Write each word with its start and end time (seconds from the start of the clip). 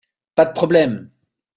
Pas 0.33 0.45
de 0.49 0.53
problème! 0.53 1.11